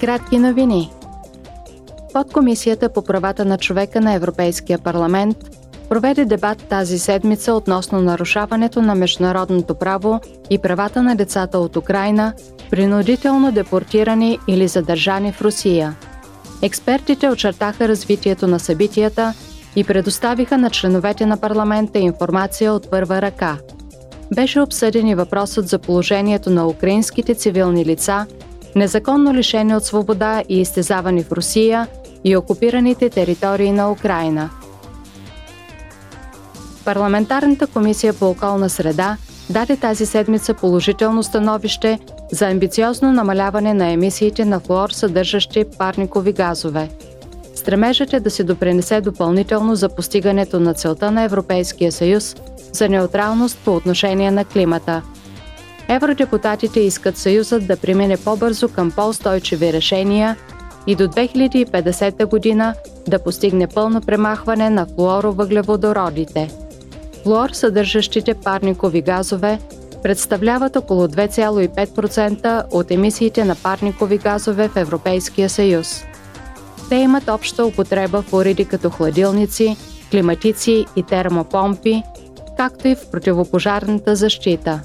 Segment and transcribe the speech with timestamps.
[0.00, 0.90] Кратки новини.
[2.12, 5.36] Подкомисията по правата на човека на Европейския парламент
[5.88, 10.20] проведе дебат тази седмица относно нарушаването на международното право
[10.50, 12.32] и правата на децата от Украина,
[12.70, 15.96] принудително депортирани или задържани в Русия.
[16.62, 19.34] Експертите очертаха развитието на събитията
[19.76, 23.58] и предоставиха на членовете на парламента информация от първа ръка.
[24.34, 28.26] Беше обсъден и въпросът за положението на украинските цивилни лица,
[28.76, 31.86] незаконно лишени от свобода и изтезавани в Русия
[32.24, 34.50] и окупираните територии на Украина.
[36.84, 39.16] Парламентарната комисия по околна среда
[39.50, 41.98] даде тази седмица положително становище
[42.32, 46.90] за амбициозно намаляване на емисиите на флуор, съдържащи парникови газове.
[47.54, 52.36] Стремежът е да се допринесе допълнително за постигането на целта на Европейския съюз
[52.72, 55.02] за неутралност по отношение на климата.
[55.88, 60.36] Евродепутатите искат Съюзът да премине по-бързо към по-устойчиви решения
[60.86, 62.74] и до 2050 година
[63.08, 66.50] да постигне пълно премахване на флуоровъглеводородите.
[67.22, 69.58] Флуор, съдържащите парникови газове,
[70.02, 76.04] представляват около 2,5% от емисиите на парникови газове в Европейския съюз.
[76.88, 79.76] Те имат обща употреба в уреди като хладилници,
[80.10, 82.02] климатици и термопомпи,
[82.56, 84.80] както и в противопожарната защита.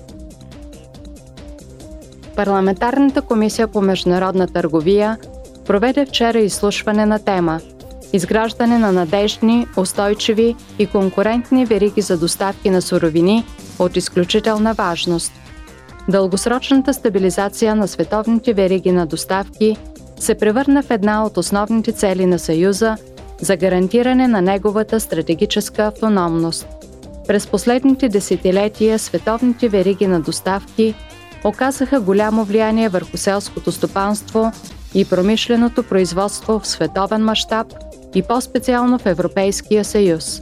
[2.46, 5.18] Парламентарната комисия по международна търговия
[5.66, 7.60] проведе вчера изслушване на тема
[8.14, 13.46] Изграждане на надежни, устойчиви и конкурентни вериги за доставки на суровини
[13.80, 15.32] от изключителна важност.
[16.10, 19.78] Дългосрочната стабилизация на световните вериги на доставки
[20.20, 22.98] се превърна в една от основните цели на Съюза
[23.42, 26.68] за гарантиране на неговата стратегическа автономност.
[27.28, 30.96] През последните десетилетия световните вериги на доставки
[31.44, 34.52] оказаха голямо влияние върху селското стопанство
[34.94, 37.68] и промишленото производство в световен мащаб
[38.16, 40.42] и по-специално в Европейския съюз.